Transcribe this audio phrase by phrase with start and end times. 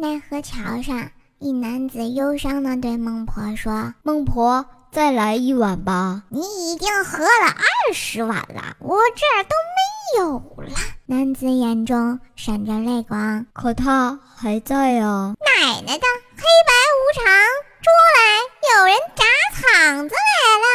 [0.00, 1.10] 奈何桥上，
[1.40, 6.22] 一男子忧伤地对孟婆说：“孟婆，再来一碗吧。
[6.28, 6.40] 你
[6.72, 10.38] 已经喝了二十碗了，我这儿都没有
[10.68, 10.76] 了。”
[11.06, 15.34] 男子眼中闪着泪光，可他还在啊！
[15.40, 16.06] 奶奶的，
[16.36, 17.24] 黑白无常，
[17.82, 18.20] 出来！
[18.76, 19.24] 有人砸
[19.56, 20.68] 场子来了。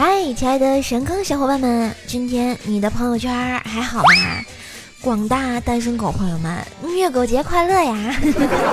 [0.00, 3.30] 嗨，亲爱的神坑小伙伴们，今天你的朋友圈
[3.66, 4.42] 还好吗？
[5.02, 8.16] 广大单身狗朋友们，虐狗节快乐呀！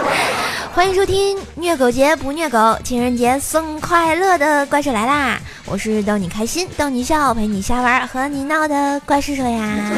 [0.71, 5.37] 欢迎收听虐狗节不虐狗，情人节送快乐的怪兽来啦！
[5.65, 9.91] 我是逗你开心、逗你笑、陪你瞎玩、和你闹的怪兽兽呀。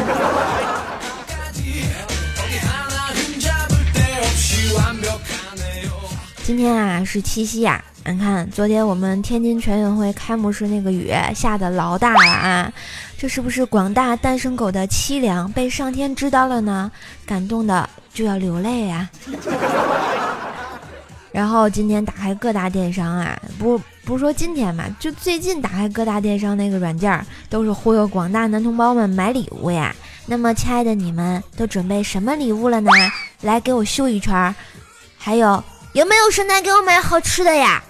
[6.44, 7.86] 今天啊是七夕呀。
[8.12, 12.74] 你看，昨天我们天津全运会开幕式那个雨下的老大了啊！
[13.16, 16.92] 这是不是广大单身狗的凄凉被上天知道了呢？
[17.24, 19.08] 感动的就要流泪呀！
[21.32, 29.96] 然后今天打开各大电商啊，不不是说今天嘛，就最近打开各大电商那个软件，都是忽悠广大男同胞们买礼物呀。
[30.26, 32.90] 那么，亲爱的你们都准备什么礼物了呢？
[33.42, 34.56] 来给我秀一圈！
[35.16, 35.64] 还有，
[35.94, 37.84] 有没有顺带给我买好吃的呀？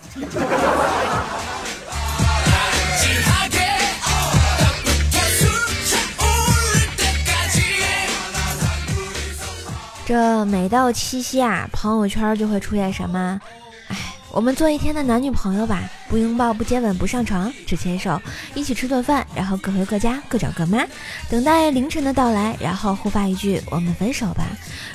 [10.05, 13.39] 这每到七夕啊，朋友圈就会出现什么？
[14.31, 18.21] 我们做一天的男女朋友吧，不拥抱，不接吻，不上床，只牵手，
[18.53, 20.85] 一起吃顿饭，然后各回各家，各找各妈，
[21.29, 24.43] 等待凌晨的到来，然后互发一句“我们分手吧”。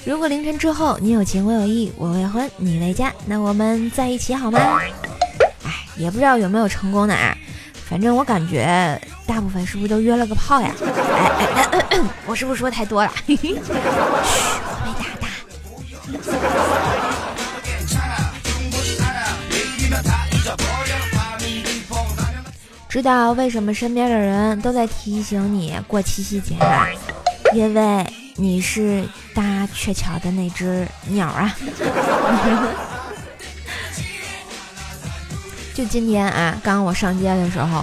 [0.06, 4.60] 如果凌晨之后你有情我有意，我未婚你未嫁，那我们在一起好吗？
[5.64, 7.36] 哎，也不知道有没有成功的啊。
[7.84, 10.70] 反正我感觉大部分是不是都约了个炮呀？
[10.80, 13.12] 哎哎哎， 我是不是说太多了？
[22.94, 26.86] 知道为什么身边的人都在提醒你过七夕节吗？
[27.52, 28.06] 因为
[28.36, 31.52] 你是搭鹊桥的那只鸟啊！
[35.74, 37.78] 就今天啊，刚我上街的时候，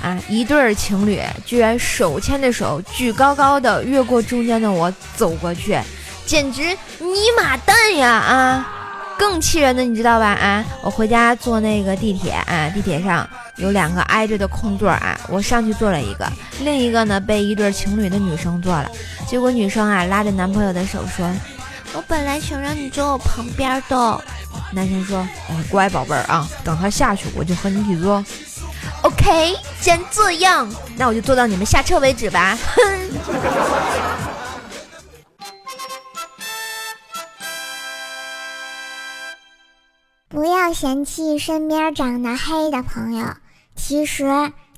[0.00, 5.76] 啊，一对儿情侣居然手牵着手，举高高的越过中间的我走过去，
[6.24, 6.62] 简直
[7.00, 8.72] 尼玛蛋呀啊！
[9.18, 10.28] 更气人的你知道吧？
[10.28, 16.30] 啊，我回家坐那个地铁啊，地铁上有两个挨着的空座啊，我上去坐了一个，
[16.60, 18.90] 另一个呢被一对情侣的女生坐了，
[19.26, 21.30] 结果女生啊拉着男朋友的手说
[21.92, 24.24] ：“我本来想让你坐我旁边的。”
[24.72, 25.18] 男生说
[25.50, 28.24] ：“哎，乖宝贝儿啊，等他下去，我就和你一起坐。
[29.02, 34.21] OK，既然这样，那我就坐到你们下车为止吧。”哼。
[40.72, 43.26] 嫌弃身边长得黑的朋友，
[43.76, 44.24] 其实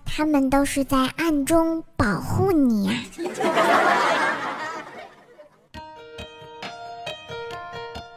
[0.05, 2.93] 他们都是在暗中保护你呀。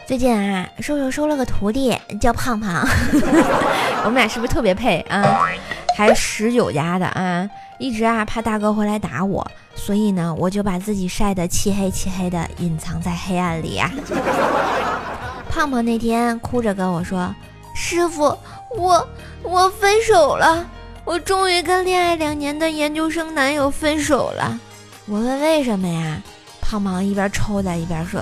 [0.08, 2.88] 最近啊，瘦瘦收了个徒弟，叫胖胖。
[4.06, 5.46] 我们俩是不是特别配啊？
[5.98, 7.48] 还十九家的啊？
[7.78, 9.46] 一直啊怕大哥回来打我，
[9.76, 13.92] 所以呢，我就把自己晒得漆黑漆黑的，隐藏在黑暗里啊。
[15.50, 17.34] 胖胖那天哭着跟我说
[17.80, 18.36] ：“师傅，
[18.76, 19.08] 我
[19.44, 20.68] 我分手了，
[21.06, 24.60] 我终于跟恋爱两年的研究生男友分手了。”
[25.06, 26.20] 我问为什么呀？
[26.60, 28.20] 胖胖一边抽着一边说：“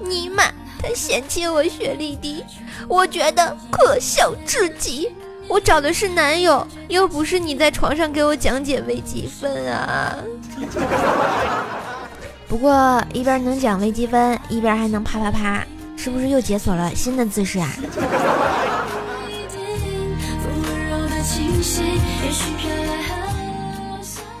[0.00, 0.44] 尼玛！”
[0.80, 2.44] 他嫌弃我学历低，
[2.86, 5.10] 我觉得可笑至极。
[5.48, 10.16] 我找的是男友，又不是你在床上给我讲解微积分啊。
[12.46, 15.66] 不过一边能讲微积分，一边还能啪啪啪，
[15.98, 17.68] 是不是又解锁了新的姿势啊？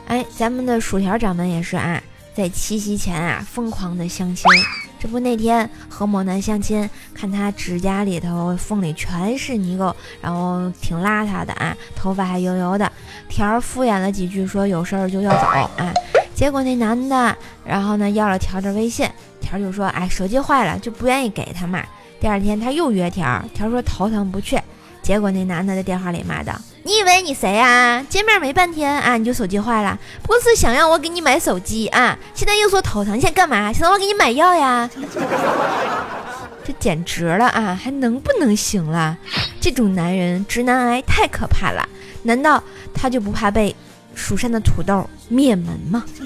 [0.06, 2.00] 哎，咱们的薯条掌门也是啊，
[2.32, 4.44] 在七夕前啊，疯狂的相亲。
[5.00, 12.90] 这不那天和某男相亲，看他指甲里头缝里全是泥垢，然后挺邋遢的啊，头发还油油的。
[13.28, 15.44] 条儿敷衍了几句，说有事儿就要走
[15.76, 15.92] 啊。
[16.38, 19.04] 结果那男的，然后呢要了条的微信，
[19.40, 21.82] 条就说哎手机坏了，就不愿意给他嘛。
[22.20, 24.56] 第二天他又约条，条说头疼不去。
[25.02, 26.52] 结果那男的在电话里骂道
[26.84, 28.06] ：“你以为你谁呀？
[28.08, 29.98] 见面没半天啊，你就手机坏了？
[30.22, 32.16] 不是想让我给你买手机啊？
[32.34, 33.72] 现在又说头疼，你想干嘛？
[33.72, 34.88] 想让我给你买药呀？
[36.64, 37.74] 这简直了啊！
[37.74, 39.18] 还能不能行了？
[39.60, 41.88] 这种男人，直男癌太可怕了。
[42.22, 42.62] 难道
[42.94, 43.74] 他就不怕被
[44.18, 46.04] 蜀山的土豆灭门吗？”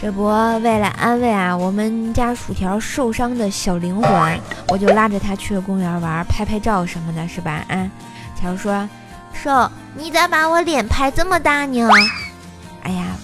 [0.00, 7.64] 这不，为了安慰啊我们家薯条受伤的小灵魂，我就拉着他去了公园玩，拍拍照什么的，是吧？
[7.68, 7.90] 啊，
[8.38, 8.86] 条说，
[9.32, 11.88] 瘦，你咋把我脸拍这么大呢？
[12.82, 13.16] 哎呀，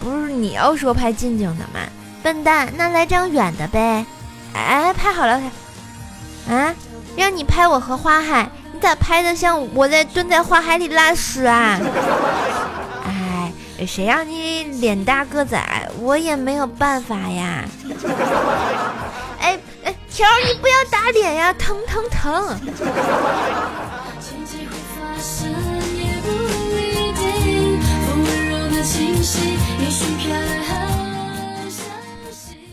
[0.00, 1.78] 不是你要说拍近景的吗？
[2.24, 4.04] 笨蛋，那来张远的呗。
[4.52, 5.40] 哎，拍好了，
[6.48, 6.74] 啊，
[7.16, 11.78] 让你拍我和花海，你咋拍的像我在蹲在花海里拉屎啊？
[13.04, 13.52] 哎
[13.86, 17.64] 谁让你脸大个子矮，我也没有办法呀。
[19.38, 22.60] 哎哎，条儿，你不要打脸呀，疼疼疼！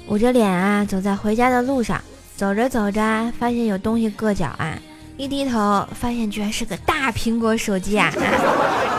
[0.08, 2.02] 捂着脸啊，走在回家的路上，
[2.36, 4.78] 走着走着，发现有东西硌脚啊。
[5.18, 8.14] 一低头，发现居然是个大苹果手机啊！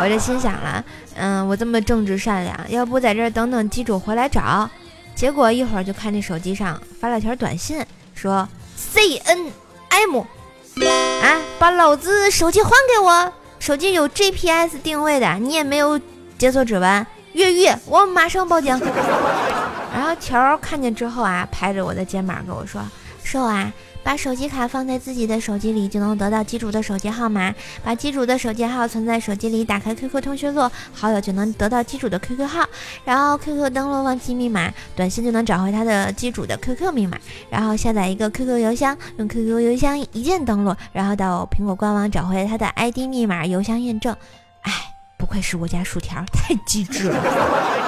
[0.00, 0.84] 我就心想了，
[1.14, 4.68] 嗯，我这么正直善良，要不在这儿等等机主回来找。
[5.14, 7.84] 结果一会儿就看那手机上发了条短信，
[8.14, 9.52] 说 C N
[9.90, 10.18] M，
[11.22, 13.32] 啊，把老子手机还给我！
[13.60, 16.00] 手机有 G P S 定位的，你也没有
[16.36, 17.68] 解锁指纹，越狱！
[17.86, 18.76] 我马上报警。
[19.94, 22.80] 然后条看见之后啊，拍着我的肩膀跟我说
[23.22, 23.72] ：“瘦啊。”
[24.08, 27.54] 把手机卡放在自己的手机里，就能得到机主的手机号码。
[27.84, 32.66] 把机主的手机号存在手机里，打开 QQ 通讯录，好友就能得到机主的 QQ 号。
[33.04, 37.18] 然后 QQ 登录忘记密码，短信就能找回他的机主的 QQ 密码。
[37.50, 44.16] 然后下载一个 QQ 邮箱，用 QQ 邮箱一键登录，然后到苹果官网找回他的 ID 密码，邮箱验证。
[44.62, 44.72] 哎，
[45.18, 47.87] 不愧是我家薯条，太机智了。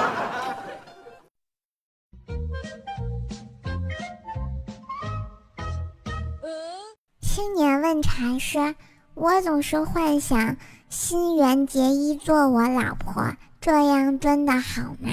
[7.33, 8.75] 青年问禅师
[9.15, 10.57] ：“我总是幻想
[10.89, 15.09] 新垣结衣做我老婆，这样真的好吗？”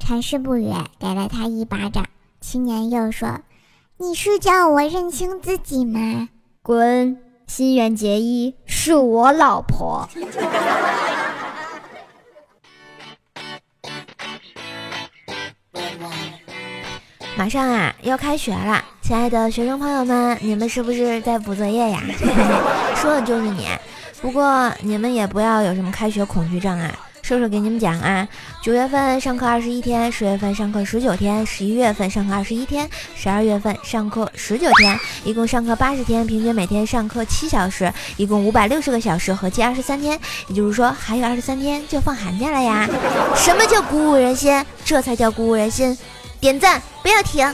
[0.00, 2.06] 禅师不语，给了他一巴掌。
[2.40, 3.40] 青年又说
[3.98, 6.30] ：“你是叫我认清自己吗？”
[6.64, 7.18] 滚！
[7.46, 10.08] 新垣结衣是我老婆。
[17.36, 22.02] 马上啊，要开学了，亲爱的学生朋友们，你们是不是在补作业呀？
[22.96, 23.68] 说的就是你。
[24.22, 26.90] 不过你们也不要有什么开学恐惧症啊。
[27.20, 28.26] 瘦瘦给你们讲啊，
[28.62, 40.18] 九月份上课二十一天，十月份上课十九天，十一月份上课二十一天，十二月份上课十九天，一共上课八十天，平均每天上课七小时，一共五百六十个小时，合计二十三天。
[40.46, 42.88] 也就是说，还有二十三天就放寒假了呀。
[43.34, 44.64] 什么叫鼓舞人心？
[44.84, 45.98] 这才叫鼓舞人心。
[46.46, 47.44] 点赞，不要停。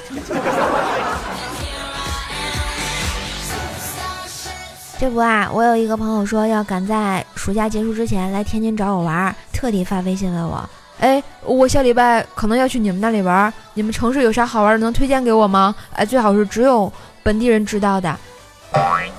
[4.98, 10.68] 这不啊，我有一个朋友说要赶在暑假结束之前来天津找我玩，特地发微信问我
[11.00, 15.74] ：“哎，我下礼拜可能要去你们那里玩，你们城市有啥好玩的能推荐给我吗？
[15.94, 16.92] 哎，最好是只有
[17.22, 18.14] 本地人知道的。”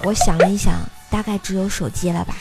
[0.05, 0.75] 我想了一想，
[1.09, 2.35] 大概只有手机了吧。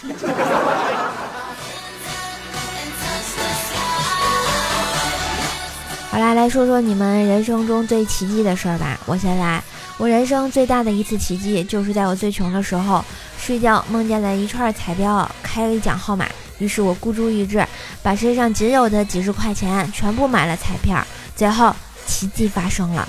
[6.13, 9.01] 好啦，来说说你们人生中最奇迹的事儿吧。
[9.07, 9.65] 我先来，
[9.97, 13.03] 我人生最大的一次奇迹，就是在我最穷的时候，
[13.39, 16.27] 睡觉梦见了一串彩票，开了一奖号码。
[16.59, 17.67] 于是我孤注一掷，
[18.03, 21.03] 把身上仅有的几十块钱全部买了彩票。
[21.35, 23.09] 最后奇迹发生了，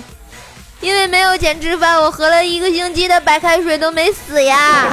[0.79, 4.87] 因为没有钱吃饭，我喝了一个星期的白开水都没死呀。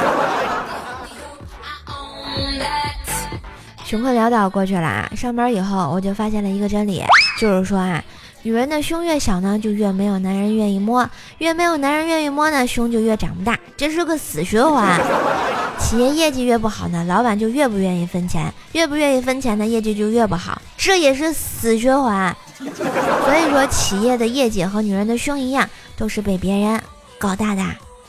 [3.86, 5.08] 穷困潦倒过去了啊！
[5.16, 7.04] 上班以后，我就发现了一个真理，
[7.40, 8.04] 就是说啊，
[8.42, 15.00] 女人的胸越小呢，就越没有男人愿意摸；越没有男人愿意摸呢，胸就越长不大，这是个死循环。
[15.80, 22.36] 企业业绩越不好呢，老板就越不愿意分钱；越不愿意分钱呢，业绩就越不好，这也是死循环。
[22.58, 25.66] 所以说，企业的业绩和女人的胸一样，
[25.96, 26.78] 都是被别人
[27.18, 27.62] 搞大的。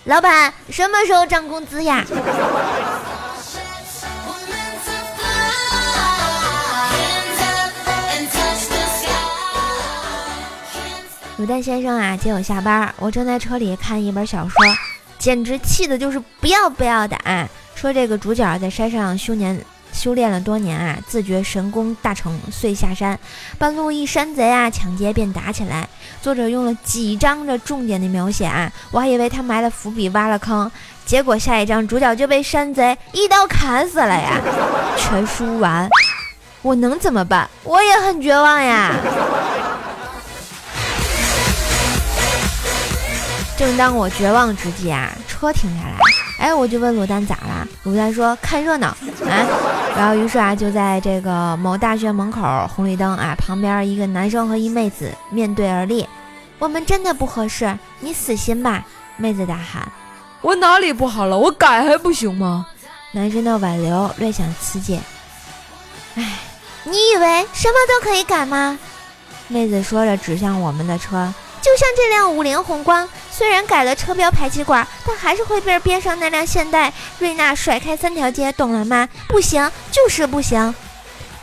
[0.04, 2.04] 老板什么时候涨工资呀？
[11.42, 14.64] 卤蛋先生啊，接我下班，我正在车里看一本小说，
[15.18, 17.50] 简直气的就是不要不要的啊！
[17.74, 19.60] 说这个主角在山上修年
[19.92, 23.18] 修炼了多年啊，自觉神功大成，遂下山。
[23.58, 25.90] 半路一山贼啊抢劫，便打起来。
[26.22, 30.72] 作者用了几章的重点的描写啊，我还以为他埋了伏笔，挖了坑。
[31.08, 34.40] 结果下一章主角就被山贼一刀砍死了呀！
[34.96, 35.90] 全书完，
[36.62, 37.50] 我能怎么办？
[37.64, 38.94] 我也很绝望呀。
[43.62, 45.96] 正当我绝望之际啊，车停下来，
[46.40, 47.68] 哎，我就问卤蛋咋了？
[47.86, 49.46] 卤蛋说看热闹啊。
[49.96, 52.42] 然后于是啊，就在这个某大学门口
[52.76, 56.10] 红绿灯啊旁边，一个男生和一妹子面对而立。
[56.58, 58.84] 我们真的不合适，你死心吧！
[59.16, 59.88] 妹子大喊。
[60.42, 61.38] 我哪里不好了？
[61.38, 62.66] 我改还不行吗？
[63.12, 65.00] 男生的挽留略显刺激。
[66.16, 66.40] 哎，
[66.84, 68.80] 你以为什么都可以改吗？
[69.50, 79.08] 妹子说着指向我们的车，就像这辆五菱宏光，虽然改了车标排气管，但还是会被边上那辆现代瑞纳甩开三条街，懂了吗？
[79.28, 80.76] 不行，就是不行。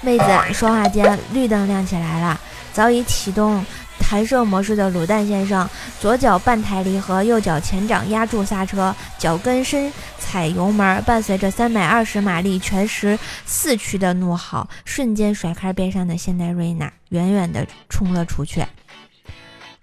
[0.01, 2.39] 妹子说话间，绿灯亮起来了，
[2.73, 3.65] 早已启动。
[4.01, 5.69] 弹射模式的卤蛋先生，
[6.01, 18.65] 左脚半抬离合，右脚前掌压住刹车，脚跟深踩油门，伴随着三百二十马力全时四驱的怒吼，瞬间甩开边上的现代瑞纳，远远地冲了出去。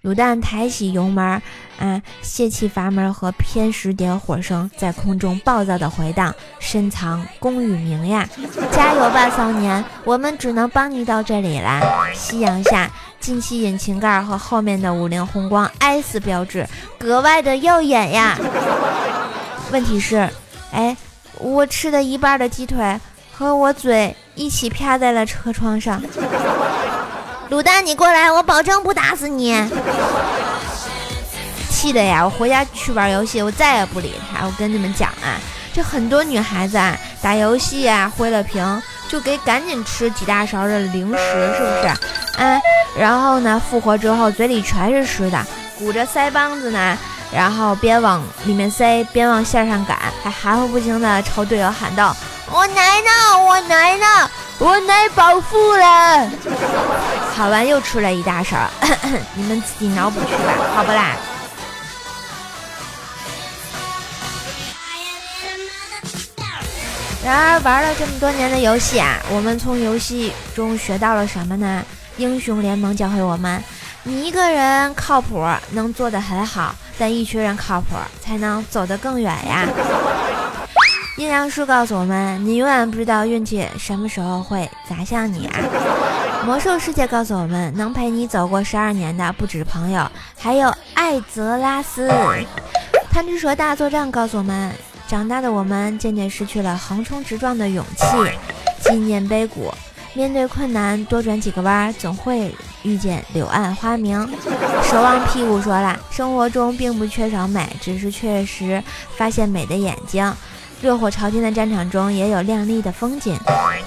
[0.06, 1.42] 卤蛋抬起油门，
[1.80, 8.30] 啊，泄气阀门和偏时点火声在空中暴躁的回荡，深藏功与名呀！
[8.72, 11.82] 加油吧，少年，我们只能帮你到这里啦。
[12.14, 12.88] 夕阳下，
[13.20, 16.68] 进气引擎盖和后面的五菱宏光 S 标志
[17.00, 18.38] 格外的耀眼呀。
[19.72, 20.30] 问题是，
[20.72, 20.96] 哎，
[21.40, 23.00] 我吃的一半的鸡腿
[23.34, 26.00] 和我嘴一起啪在了车窗上。
[27.50, 29.56] 卤蛋，你过来，我保证不打死你！
[31.70, 34.46] 气的呀，我回家去玩游戏，我再也不理他。
[34.46, 35.38] 我跟你们讲啊，
[35.72, 41.88] 这很多女孩子啊，打游戏啊，灰了屏就给赶紧吃几大勺的零食，是不是？
[42.44, 42.60] 啊，
[42.98, 45.46] 然后呢，复活之后嘴里全是湿的，
[45.78, 46.98] 鼓着腮帮子呢，
[47.32, 52.16] 然后边往里面塞边往线上赶，还含糊不清的朝队友喊道
[52.52, 56.30] ：“我来了，我来了。”我乃保护了，
[57.36, 58.58] 好完又出了一大勺，
[59.36, 61.16] 你们自己脑补去吧，好不啦？
[67.24, 71.84] 然而玩了这么多年的游戏啊，我们从游戏中学到了什么呢？
[72.18, 73.62] 英雄联盟教会我们，
[74.04, 79.68] 你一个人靠谱能做得很好，但一群人靠谱才能走得更远呀。
[81.18, 85.56] 阴阳师告诉我们：你永远不知道运气什么时候会砸向你啊！
[86.46, 90.06] 魔兽世界告诉我们：能陪你走过十二年的不止朋友，
[90.38, 92.12] 还有艾泽拉斯。
[93.10, 94.70] 贪吃蛇大作战告诉我们：
[95.08, 98.06] 长大的我们渐渐失去了横冲直撞的勇气。
[98.84, 99.74] 纪念碑谷，
[100.14, 102.54] 面对困难多转几个弯，总会
[102.84, 104.20] 遇见柳暗花明。
[104.84, 108.84] 守望屁股说了：生活中并不缺少美，只是确实
[109.16, 110.30] 发现美的眼睛。
[110.82, 113.38] 热火朝天的战场中也有亮丽的风景。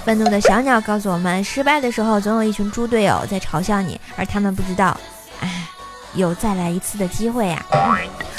[0.04, 4.99] 愤怒的小鸟告诉我们：失败的时候总有一群猪队友在嘲笑你，而他们不知道，
[5.40, 5.68] 哎，
[6.14, 7.64] 有再来一次的机会呀。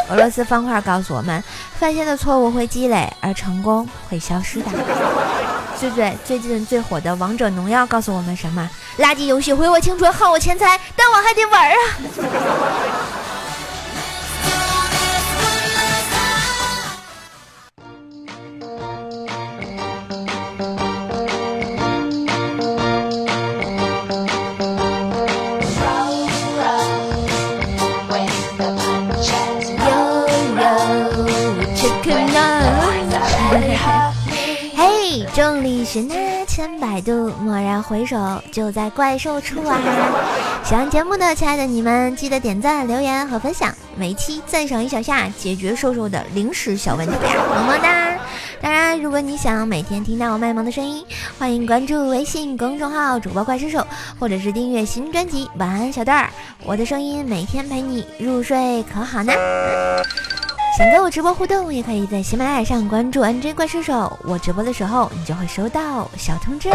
[0.09, 1.43] 俄罗斯方块告诉我们：
[1.77, 4.67] 犯下的错误会积累，而成功会消失的。
[5.79, 8.69] 最最最近最火的王者荣耀告诉我们什么？
[8.97, 11.75] 垃圾游戏毁我青春，耗我钱财，但我还得玩啊。
[35.33, 39.79] 众里寻他千百度，蓦然回首，就在怪兽处啊！
[40.63, 47.43] 喜欢节目的亲爱的你们，记得点赞、留言和分享，每期赞赏一小下，解决瘦瘦的零食小问题呀！
[47.55, 48.17] 么么哒！
[48.61, 51.03] 当然，如果你想每天听到我卖萌的声音，
[51.39, 53.85] 欢迎关注微信公众号主播怪兽手，
[54.19, 56.29] 或者是订阅新专辑晚安小段儿，
[56.65, 59.33] 我的声音每天陪你入睡，可好呢？
[60.79, 66.69] 想跟我直播互动，也可以在喜马拉雅上关注 NJ 怪兽手，我直播的时候你就会收到小通知。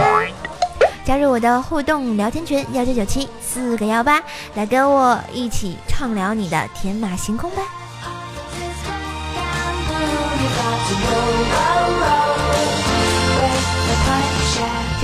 [1.07, 4.23] 加入我的互动聊天群幺九九七四个幺八，
[4.57, 7.63] 来跟我一起畅聊你的天马行空吧。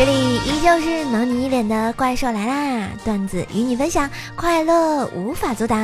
[0.00, 5.78] 这里依旧是萌你一脸的怪兽来啦，段子与你分享，快乐无法阻挡。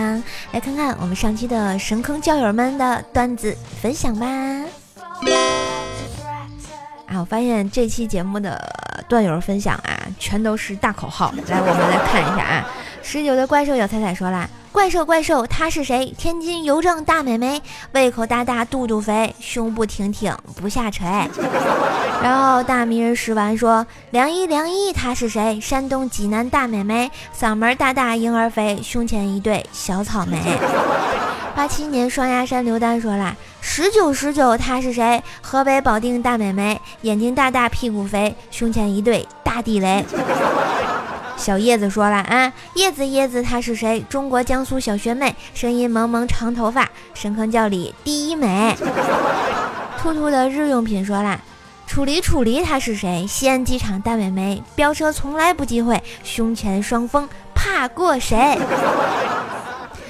[0.52, 4.26] 来看看我们上期的神坑教友们的段子分享吧。
[7.06, 8.58] 啊，我发现这期节目的
[9.06, 11.35] 段友分享啊，全都是大口号。
[11.49, 12.66] 来，我们来看一下啊。
[13.02, 16.14] 十九的怪兽小彩彩说了：“怪兽怪兽，他是谁？
[16.18, 21.06] 天津邮政大美眉，胃口大大，肚肚肥，胸部挺挺，不下垂。
[22.23, 25.59] ”然后大迷人食完说：“梁一梁一，他是谁？
[25.62, 30.38] 山东济南大美眉，嗓门大大，婴儿肥，胸前一对小草莓。
[31.56, 35.23] ”八七年双鸭山刘丹说啦：“十九十九，他是谁？
[35.40, 40.04] 河北保定大美眉，眼睛大大，屁股肥，胸前一对大地雷。
[41.37, 44.05] ”小叶子说了啊，叶子叶子，她是谁？
[44.09, 48.76] 中国江苏小学妹，声音萌萌，长头发，深坑教里第一美。
[49.99, 51.40] 兔兔的日用品说了，
[51.87, 53.26] 楚离楚离，她是谁？
[53.28, 58.59] 西安机场大美眉，飙车从来不忌讳，胸前双峰，怕过谁？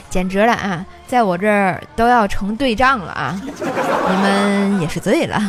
[0.08, 3.38] 简直了啊，在我这儿都要成对仗了啊！
[3.42, 5.42] 你们也是醉了。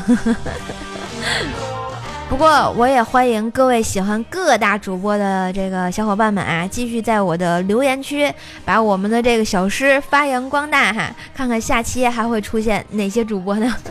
[2.29, 8.31] 不过，我也欢迎各位喜欢各大主播的这个小伙伴们啊，继续在我的留言区
[8.65, 13.73] 把我们的这个小诗发扬光大哈，看看下期还会出现哪些主播呢？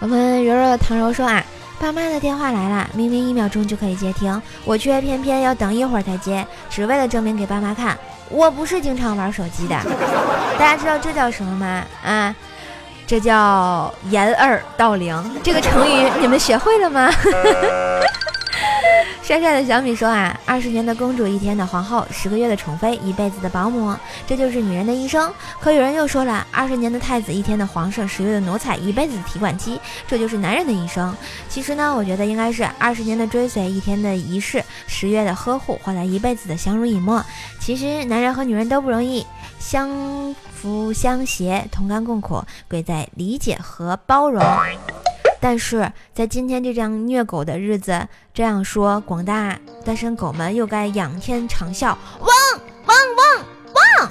[0.00, 1.42] 我们柔柔唐柔说啊，
[1.78, 7.96] 爸妈的电话来了，明明一秒钟就可以接听，我却偏偏要等一会儿才接，只为了证明给爸妈看，
[8.28, 9.76] 我不是经常玩手机的。
[10.58, 11.84] 大家知道这叫什么吗？
[12.04, 12.34] 啊？
[13.10, 17.10] 这叫掩耳盗铃，这个成语你们学会了吗？
[19.20, 23.92] 帅帅的小米说啊，二十年的公主，一天的皇后，十个月的宠妃，一辈子的保姆，
[24.28, 25.28] 这就是女人的一生。
[25.60, 31.12] 可有人又说了，二十年的太子，一天的皇上，十月的奴才，一辈子的提款机，这就是男人的一生。
[31.48, 37.20] 其实呢，我觉得应该是二十年的追随，一天的仪式，十月的呵护，换来一辈子的相濡以沫。
[37.58, 39.26] 其实男人和女人都不容易，
[39.60, 40.34] 相。
[40.60, 44.44] 扶相携，同甘共苦，贵在理解和包容。
[45.40, 52.28] 但是在今天这样虐狗的日子，这样说，广大单身狗们又该仰天长啸，汪
[52.84, 54.10] 汪汪汪！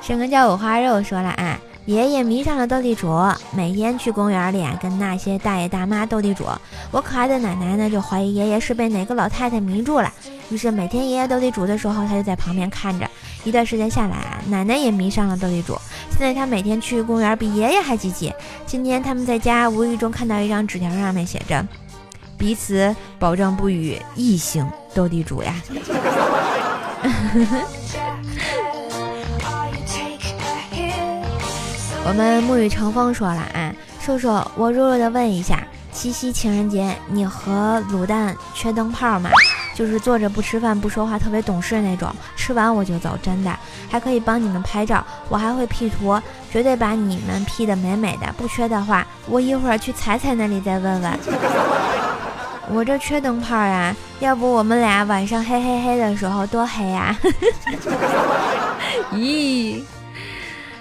[0.00, 1.58] 生个叫五花肉说了啊。
[1.86, 3.08] 爷爷迷上了斗地主，
[3.52, 6.44] 每天去公园里啊跟那些大爷大妈斗地主。
[6.92, 10.12] 我可爱的奶奶呢，就怀疑爷爷是被哪个老太太迷住了，
[10.50, 13.08] 于是每天爷爷斗地主的时候，他就在旁边看着。
[13.44, 15.78] 一段时间下来，奶奶也迷上了斗地主。
[16.10, 18.32] 现在他每天去公园比爷爷还积极。
[18.66, 21.64] 今天他们在家无意中看到一张纸条，上面写着
[22.36, 25.54] ：“彼此保证不与异性斗地主呀。
[32.08, 39.30] ”我们沐雨成风说了啊，叔叔，我弱弱的问一下，七夕情人节你和卤蛋缺灯泡吗？
[39.76, 43.54] 就是坐着不吃饭不说话，特别懂事那种，吃完我就走，真的，
[43.90, 46.18] 还可以帮你们拍照，我还会 P 图，
[46.50, 51.12] 绝对把你们 P 的美美的，不缺的话，我一会儿去彩彩那里再问问。
[52.72, 57.14] 我这缺灯泡啊，要不我们俩晚上黑黑黑的时候多黑呀？
[59.12, 59.82] 咦。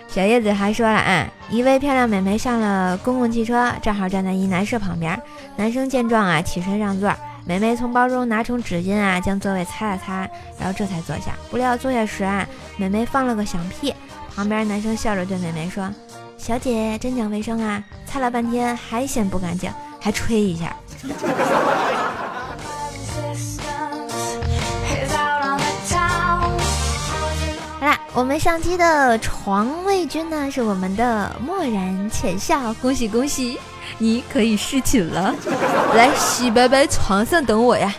[0.08, 5.22] 小叶子还说了啊，一位漂亮美眉上了公共汽车，正好站在一男士旁边。
[5.58, 7.14] 男生见状啊，起身让座。
[7.46, 10.28] 美眉从包中拿出纸巾啊，将座位擦了擦，
[10.60, 11.34] 然后这才坐下。
[11.52, 13.94] 不料坐下时啊，美眉放了个响屁。
[14.36, 15.90] 旁边男生笑着对美眉说
[16.38, 20.76] ：“小姐真讲卫生啊，擦了半天还嫌不干净，还吹一下。
[28.18, 33.60] ”我们上期的床位君呢，是我们的漠然浅笑，恭喜恭喜，
[33.98, 35.34] 你可以侍寝了，
[35.96, 37.94] 来洗白白床上等我呀！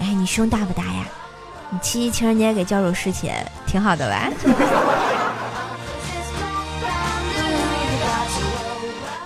[0.00, 1.04] 哎，你胸大不大呀？
[1.70, 3.32] 你七夕情人节给教主侍寝，
[3.66, 4.30] 挺好的吧？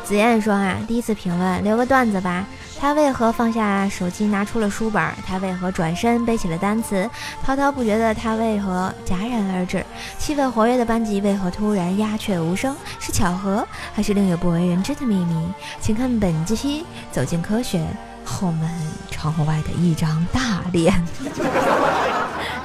[0.04, 2.44] 紫燕说啊，第一次评论，留个段子吧。
[2.84, 5.02] 他为何放下手机，拿出了书本？
[5.26, 7.08] 他为何转身背起了单词？
[7.42, 9.82] 滔滔不绝的他为何戛然而止？
[10.18, 12.76] 气氛活跃的班级为何突然鸦雀无声？
[13.00, 15.50] 是巧合，还是另有不为人知的秘密？
[15.80, 17.78] 请看本期《走进科学》
[18.22, 18.70] 后门
[19.10, 20.92] 窗户外的一张大脸。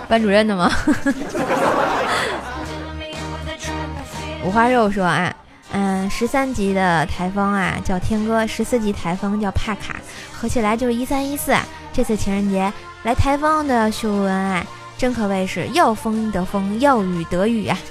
[0.10, 0.70] 班主任的吗？
[4.44, 5.34] 五花肉说啊。
[5.72, 9.98] 嗯，十三级的台风啊叫天哥，十四级台风叫帕卡，
[10.40, 11.54] 合起来就是一三一四。
[11.92, 12.72] 这次情人节
[13.04, 14.66] 来台风的秀恩爱，
[14.98, 17.78] 真可谓是要风得风，要雨得雨呀。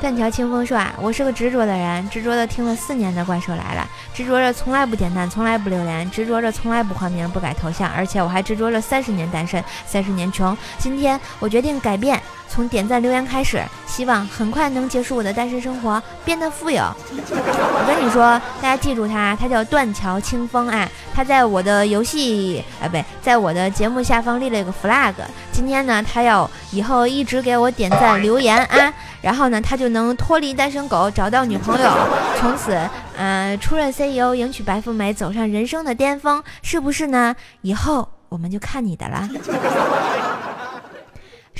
[0.00, 10.56] 断桥清风说啊，我是个执着的人，执着的听了四年的怪兽来了，执着着从来不点赞，从来不留言，执着着从来不换名，不改头像，而且我还执着着三十年单身，三十年穷。
[10.78, 13.60] 今天我决定改变，从点赞留言开始，
[13.98, 16.80] 希望很快能结束我的单身生活，变得富有。
[17.10, 25.14] 我跟你说，大家记住他，他叫断桥清风啊，他在我的游戏啊，不对，在我的节目下方立了一个 flag，
[25.50, 28.94] 今天呢，他要以后一直给我点赞留言啊。
[29.20, 31.90] 然后呢，他就能脱离单身狗，找到女朋友，
[32.38, 32.78] 从此，
[33.16, 37.34] 嗯，出任 CEO，迎娶白富美，走上人生的巅峰，是不是呢？
[37.62, 39.28] 以后我们就看你的了。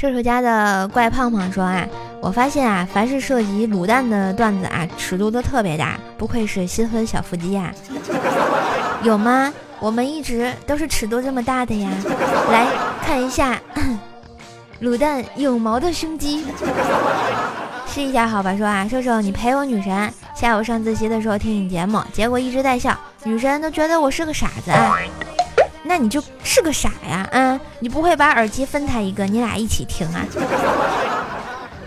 [0.00, 1.84] 射手家的怪胖胖说啊，
[2.20, 7.74] 我发现啊，凡是涉及卤蛋的段子啊，尺度都特别大，不愧是新婚小夫妻呀。
[9.02, 9.52] 有吗？
[9.80, 11.90] 我们一直都是尺度这么大的呀。
[12.52, 12.68] 来
[13.04, 13.60] 看一下。
[14.80, 16.46] 卤蛋有毛的胸肌，
[17.88, 18.56] 试一下好吧？
[18.56, 24.70] 说啊，射手，你陪我女神下午上自习的时候听你节目，结果一直在笑，女神都觉得我是个傻子。
[24.70, 24.96] 啊
[25.88, 30.22] 那你就是个傻呀，嗯，你不会把耳机分他一个，你俩一起听啊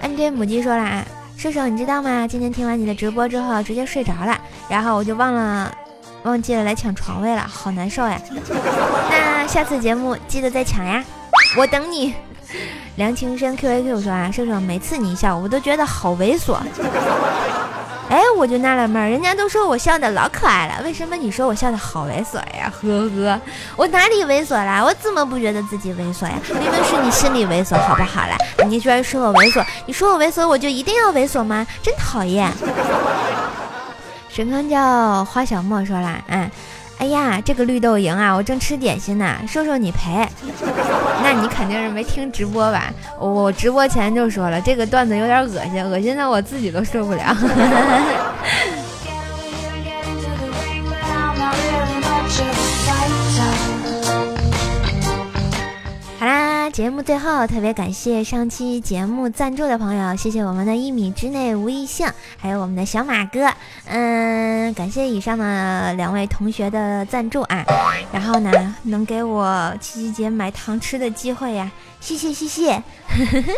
[0.02, 1.06] 嗯，对母鸡说了啊，
[1.38, 2.26] 射手你知道吗？
[2.28, 4.36] 今天听完你的直播之后直接睡着了，
[4.68, 5.72] 然后我就忘了
[6.24, 8.20] 忘记了来抢床位了，好难受呀。
[9.08, 11.04] 那下次节目记得再抢呀，
[11.56, 12.16] 我等你。
[12.96, 16.58] 梁情深 Q A Q 说啊，射手，每次你笑，我都觉得好猥琐。
[18.12, 22.70] 哎，我就纳了闷儿，人家都说我笑的老可爱了，为什么你说我笑的好猥琐呀？
[22.82, 23.42] 呵呵，
[23.78, 24.84] 我哪里猥琐啦？
[24.84, 26.34] 我怎么不觉得自己猥琐呀？
[26.50, 28.36] 明明是你心里猥琐，好不好啦？
[28.68, 31.66] 你居然说我猥琐，你说我猥琐，我就一定要猥琐吗？
[31.82, 32.52] 真讨厌。
[34.28, 36.52] 神坑叫花小莫说啦，嗯。
[37.02, 40.24] 哎呀，这个绿豆蝇啊，我正吃点心呢，瘦瘦你赔。
[41.24, 42.94] 那你肯定是没听直播吧？
[43.20, 47.36] 我直播前就说了，这个段子有点恶心，恶心的我自己都受不了。
[56.82, 62.08] 节目最后特别感谢上期节目赞助的朋友，谢谢我们的一米之内无异性，
[62.40, 63.54] 还有我们的小马哥，
[63.86, 67.64] 嗯，感谢以上的两位同学的赞助啊，
[68.12, 72.82] 然后呢，能给我七夕节买糖吃的机会呀，谢谢谢谢，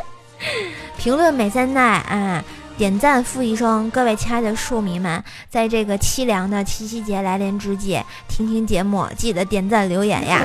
[0.99, 2.43] 评论美三代啊，
[2.77, 10.41] 点赞付一双，各位亲爱的树迷们，在这个凄凉的七夕节来临之际，听听节目记得点赞留言呀。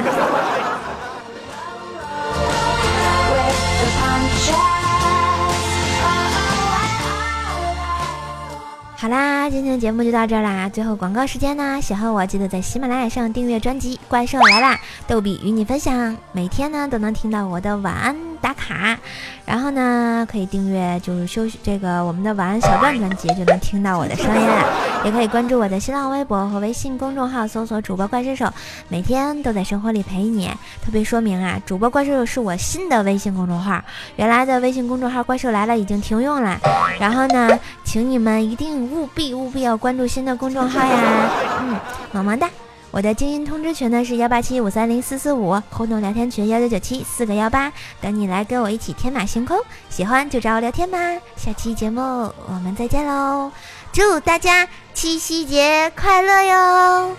[9.69, 10.67] 今天的节目就到这儿啦。
[10.67, 14.75] 最后广告时间呢，喜欢我记得在喜马拉雅上订阅专辑《怪兽来啦》，
[15.07, 18.99] 逗比与你分享，每天呢都能听到我的晚安打卡。
[19.45, 24.65] 然后呢，可以订阅就是休息这个我们的晚安小段专辑，就能听到我的声音了。
[25.05, 28.53] 也可以关注我的新浪微博和微信公众号，搜索主播怪兽手，
[28.89, 30.49] 每天都在生活里陪你。
[30.85, 33.83] 特别说明啊，主播怪兽手是我新的微信公众号，
[34.17, 36.59] 原来的微信公众号怪兽来了已经停用了。
[37.01, 38.69] 然后呢，请你们一定。
[38.89, 41.31] 务必务必要关注新的公众号呀！
[41.61, 41.77] 嗯，
[42.13, 42.49] 么么哒。
[42.91, 47.71] 我的精英通知群呢是幺八七五三零四四五，互动聊天群幺九九七四个幺八，
[48.01, 49.59] 等你来跟我一起天马行空。
[49.91, 50.99] 喜欢就找我聊天吧。
[51.37, 53.53] 下期节目我们再见喽！
[53.93, 57.17] 祝大家七夕节快乐哟！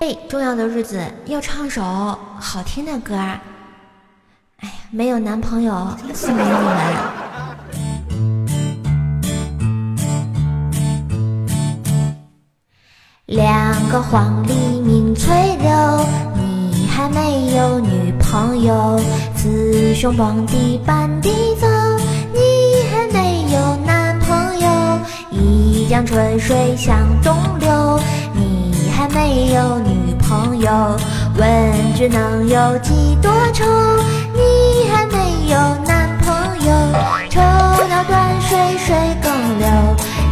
[0.00, 3.16] 哎，重要的日子要唱首好听的歌。
[3.16, 7.23] 哎呀没有男朋友送给你们。
[13.34, 19.00] 两个黄鹂鸣翠柳，你还没有女朋友。
[19.34, 21.66] 雌雄双帝半地走，
[22.32, 22.40] 你
[22.92, 24.68] 还没有男朋友。
[25.32, 27.98] 一江春水向东流，
[28.34, 30.70] 你还没有女朋友。
[31.36, 33.64] 问君能有几多愁？
[34.32, 35.16] 你还没
[35.48, 36.32] 有男朋
[36.68, 36.72] 友，
[37.28, 39.66] 抽刀断水水更流。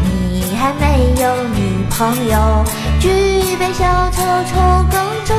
[0.05, 1.62] 你还没有女
[2.03, 2.65] 朋友，
[2.99, 3.09] 举
[3.61, 4.57] 杯消愁愁
[4.91, 5.35] 更愁。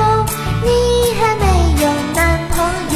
[0.63, 1.45] 你还没
[1.84, 2.63] 有男朋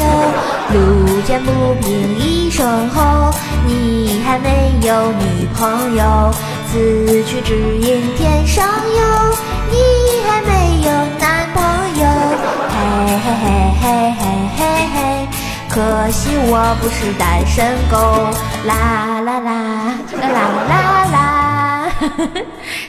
[0.72, 3.30] 路见不平一声吼。
[3.66, 6.32] 你还没有女朋友，
[6.72, 9.36] 此去只因天上有。
[9.70, 9.76] 你
[10.26, 11.60] 还没有男朋
[12.00, 12.08] 友，
[12.72, 12.74] 嘿
[13.22, 13.44] 嘿嘿
[13.82, 13.84] 嘿
[14.18, 14.22] 嘿
[14.56, 14.60] 嘿
[14.94, 15.28] 嘿。
[15.68, 17.94] 可惜我不是单身狗，
[18.64, 19.52] 啦啦啦
[20.18, 20.38] 啦啦
[20.70, 20.72] 啦
[21.12, 21.92] 啦，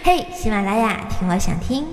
[0.01, 1.85] 嘿，喜马拉雅听我想听。